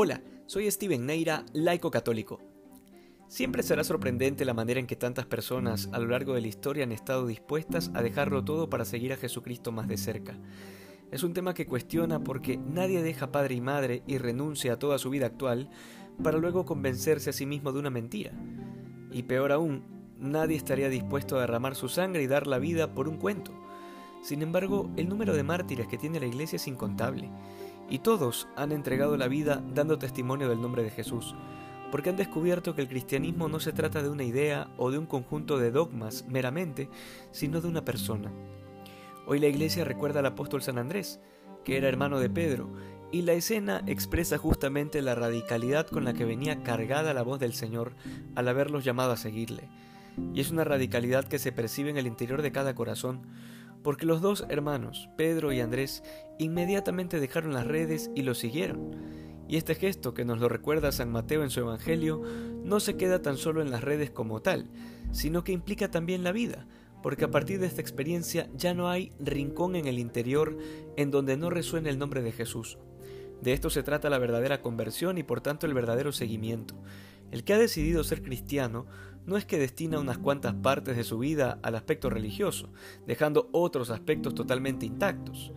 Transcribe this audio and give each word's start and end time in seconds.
Hola, 0.00 0.22
soy 0.46 0.70
Steven 0.70 1.06
Neira, 1.06 1.44
laico 1.52 1.90
católico. 1.90 2.38
Siempre 3.26 3.64
será 3.64 3.82
sorprendente 3.82 4.44
la 4.44 4.54
manera 4.54 4.78
en 4.78 4.86
que 4.86 4.94
tantas 4.94 5.26
personas 5.26 5.88
a 5.90 5.98
lo 5.98 6.06
largo 6.06 6.34
de 6.34 6.40
la 6.40 6.46
historia 6.46 6.84
han 6.84 6.92
estado 6.92 7.26
dispuestas 7.26 7.90
a 7.94 8.00
dejarlo 8.00 8.44
todo 8.44 8.70
para 8.70 8.84
seguir 8.84 9.12
a 9.12 9.16
Jesucristo 9.16 9.72
más 9.72 9.88
de 9.88 9.96
cerca. 9.96 10.38
Es 11.10 11.24
un 11.24 11.32
tema 11.32 11.52
que 11.52 11.66
cuestiona 11.66 12.22
porque 12.22 12.58
nadie 12.58 13.02
deja 13.02 13.32
padre 13.32 13.56
y 13.56 13.60
madre 13.60 14.04
y 14.06 14.18
renuncia 14.18 14.74
a 14.74 14.78
toda 14.78 14.98
su 14.98 15.10
vida 15.10 15.26
actual 15.26 15.68
para 16.22 16.38
luego 16.38 16.64
convencerse 16.64 17.30
a 17.30 17.32
sí 17.32 17.44
mismo 17.44 17.72
de 17.72 17.80
una 17.80 17.90
mentira. 17.90 18.30
Y 19.10 19.24
peor 19.24 19.50
aún, 19.50 19.82
nadie 20.16 20.56
estaría 20.56 20.90
dispuesto 20.90 21.36
a 21.36 21.40
derramar 21.40 21.74
su 21.74 21.88
sangre 21.88 22.22
y 22.22 22.28
dar 22.28 22.46
la 22.46 22.60
vida 22.60 22.94
por 22.94 23.08
un 23.08 23.16
cuento. 23.16 23.50
Sin 24.22 24.42
embargo, 24.42 24.92
el 24.96 25.08
número 25.08 25.34
de 25.34 25.42
mártires 25.42 25.88
que 25.88 25.98
tiene 25.98 26.20
la 26.20 26.26
Iglesia 26.26 26.54
es 26.54 26.68
incontable 26.68 27.32
y 27.88 28.00
todos 28.00 28.48
han 28.56 28.72
entregado 28.72 29.16
la 29.16 29.28
vida 29.28 29.62
dando 29.74 29.98
testimonio 29.98 30.48
del 30.48 30.60
nombre 30.60 30.82
de 30.82 30.90
Jesús, 30.90 31.34
porque 31.90 32.10
han 32.10 32.16
descubierto 32.16 32.74
que 32.74 32.82
el 32.82 32.88
cristianismo 32.88 33.48
no 33.48 33.60
se 33.60 33.72
trata 33.72 34.02
de 34.02 34.10
una 34.10 34.24
idea 34.24 34.68
o 34.76 34.90
de 34.90 34.98
un 34.98 35.06
conjunto 35.06 35.58
de 35.58 35.70
dogmas 35.70 36.24
meramente, 36.28 36.88
sino 37.30 37.60
de 37.60 37.68
una 37.68 37.84
persona. 37.84 38.30
Hoy 39.26 39.38
la 39.38 39.46
iglesia 39.46 39.84
recuerda 39.84 40.20
al 40.20 40.26
apóstol 40.26 40.62
San 40.62 40.78
Andrés, 40.78 41.20
que 41.64 41.76
era 41.76 41.88
hermano 41.88 42.18
de 42.20 42.30
Pedro, 42.30 42.70
y 43.10 43.22
la 43.22 43.32
escena 43.32 43.82
expresa 43.86 44.36
justamente 44.36 45.00
la 45.00 45.14
radicalidad 45.14 45.86
con 45.86 46.04
la 46.04 46.12
que 46.12 46.26
venía 46.26 46.62
cargada 46.62 47.14
la 47.14 47.22
voz 47.22 47.40
del 47.40 47.54
Señor 47.54 47.94
al 48.34 48.48
haberlos 48.48 48.84
llamado 48.84 49.12
a 49.12 49.16
seguirle. 49.16 49.68
Y 50.34 50.40
es 50.40 50.50
una 50.50 50.64
radicalidad 50.64 51.26
que 51.26 51.38
se 51.38 51.52
percibe 51.52 51.90
en 51.90 51.96
el 51.96 52.06
interior 52.06 52.42
de 52.42 52.52
cada 52.52 52.74
corazón, 52.74 53.22
porque 53.88 54.04
los 54.04 54.20
dos 54.20 54.44
hermanos, 54.50 55.08
Pedro 55.16 55.50
y 55.50 55.60
Andrés, 55.60 56.02
inmediatamente 56.38 57.20
dejaron 57.20 57.54
las 57.54 57.66
redes 57.66 58.10
y 58.14 58.20
lo 58.20 58.34
siguieron. 58.34 58.94
Y 59.48 59.56
este 59.56 59.74
gesto 59.74 60.12
que 60.12 60.26
nos 60.26 60.38
lo 60.40 60.50
recuerda 60.50 60.92
San 60.92 61.10
Mateo 61.10 61.42
en 61.42 61.48
su 61.48 61.60
Evangelio 61.60 62.20
no 62.62 62.80
se 62.80 62.98
queda 62.98 63.22
tan 63.22 63.38
solo 63.38 63.62
en 63.62 63.70
las 63.70 63.82
redes 63.82 64.10
como 64.10 64.42
tal, 64.42 64.68
sino 65.10 65.42
que 65.42 65.52
implica 65.52 65.90
también 65.90 66.22
la 66.22 66.32
vida, 66.32 66.66
porque 67.02 67.24
a 67.24 67.30
partir 67.30 67.60
de 67.60 67.66
esta 67.66 67.80
experiencia 67.80 68.50
ya 68.54 68.74
no 68.74 68.90
hay 68.90 69.10
rincón 69.20 69.74
en 69.74 69.86
el 69.86 69.98
interior 69.98 70.58
en 70.98 71.10
donde 71.10 71.38
no 71.38 71.48
resuene 71.48 71.88
el 71.88 71.98
nombre 71.98 72.20
de 72.20 72.32
Jesús. 72.32 72.76
De 73.40 73.54
esto 73.54 73.70
se 73.70 73.82
trata 73.82 74.10
la 74.10 74.18
verdadera 74.18 74.60
conversión 74.60 75.16
y 75.16 75.22
por 75.22 75.40
tanto 75.40 75.64
el 75.64 75.72
verdadero 75.72 76.12
seguimiento. 76.12 76.74
El 77.30 77.44
que 77.44 77.54
ha 77.54 77.58
decidido 77.58 78.04
ser 78.04 78.22
cristiano 78.22 78.86
no 79.26 79.36
es 79.36 79.44
que 79.44 79.58
destina 79.58 80.00
unas 80.00 80.18
cuantas 80.18 80.54
partes 80.54 80.96
de 80.96 81.04
su 81.04 81.18
vida 81.18 81.58
al 81.62 81.74
aspecto 81.74 82.08
religioso, 82.08 82.70
dejando 83.06 83.50
otros 83.52 83.90
aspectos 83.90 84.34
totalmente 84.34 84.86
intactos. 84.86 85.52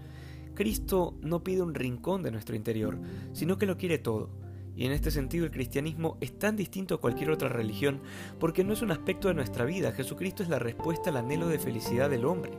Cristo 0.54 1.16
no 1.22 1.44
pide 1.44 1.62
un 1.62 1.74
rincón 1.74 2.22
de 2.22 2.32
nuestro 2.32 2.56
interior, 2.56 3.00
sino 3.32 3.58
que 3.58 3.66
lo 3.66 3.78
quiere 3.78 3.98
todo. 3.98 4.30
Y 4.76 4.86
en 4.86 4.92
este 4.92 5.12
sentido 5.12 5.46
el 5.46 5.52
cristianismo 5.52 6.18
es 6.20 6.38
tan 6.38 6.56
distinto 6.56 6.96
a 6.96 7.00
cualquier 7.00 7.32
otra 7.32 7.50
religión 7.50 8.02
porque 8.40 8.64
no 8.64 8.74
es 8.74 8.82
un 8.82 8.92
aspecto 8.92 9.28
de 9.28 9.34
nuestra 9.34 9.66
vida, 9.66 9.92
Jesucristo 9.92 10.44
es 10.44 10.50
la 10.50 10.60
respuesta 10.60 11.10
al 11.10 11.18
anhelo 11.18 11.48
de 11.48 11.60
felicidad 11.60 12.10
del 12.10 12.26
hombre, 12.26 12.52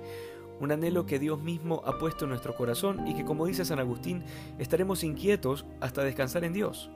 un 0.61 0.73
anhelo 0.73 1.07
que 1.07 1.19
Dios 1.19 1.43
mismo 1.43 1.83
ha 1.85 1.99
puesto 1.99 2.25
en 2.25 2.31
nuestro 2.31 2.55
corazón 2.55 3.07
y 3.07 3.15
que 3.15 3.25
como 3.25 3.47
dice 3.47 3.65
San 3.65 3.79
Agustín 3.79 4.23
estaremos 4.59 5.05
inquietos 5.05 5.67
hasta 5.81 6.05
descansar 6.05 6.45
en 6.45 6.53
Dios. 6.53 6.91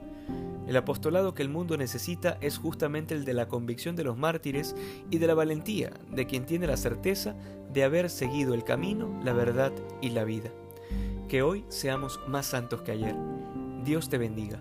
El 0.67 0.75
apostolado 0.75 1.33
que 1.33 1.43
el 1.43 1.49
mundo 1.49 1.77
necesita 1.77 2.37
es 2.41 2.57
justamente 2.57 3.15
el 3.15 3.23
de 3.23 3.33
la 3.33 3.47
convicción 3.47 3.95
de 3.95 4.03
los 4.03 4.17
mártires 4.17 4.75
y 5.09 5.17
de 5.17 5.27
la 5.27 5.33
valentía 5.33 5.91
de 6.11 6.27
quien 6.27 6.45
tiene 6.45 6.67
la 6.67 6.75
certeza 6.75 7.35
de 7.71 7.85
haber 7.85 8.09
seguido 8.09 8.53
el 8.53 8.65
camino, 8.65 9.19
la 9.23 9.31
verdad 9.31 9.71
y 10.01 10.09
la 10.09 10.25
vida. 10.25 10.51
Que 11.29 11.41
hoy 11.41 11.65
seamos 11.69 12.19
más 12.27 12.47
santos 12.47 12.81
que 12.81 12.91
ayer. 12.91 13.15
Dios 13.83 14.09
te 14.09 14.17
bendiga. 14.17 14.59